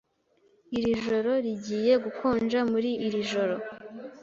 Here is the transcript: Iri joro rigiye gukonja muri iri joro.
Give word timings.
Iri 0.77 0.91
joro 1.03 1.31
rigiye 1.45 1.93
gukonja 2.03 2.59
muri 2.71 2.89
iri 3.05 3.21
joro. 3.31 3.55